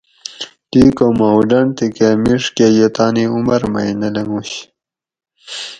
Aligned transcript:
کیکوں 0.71 1.11
مہوڈنڈ 1.19 1.69
تھی 1.77 1.87
کہ 1.97 2.07
میڛ 2.23 2.43
کہ 2.55 2.65
یہ 2.77 2.87
تانی 2.95 3.23
عمر 3.35 3.61
مئ 3.73 3.89
نہ 3.99 4.07
لنگوش 4.15 4.51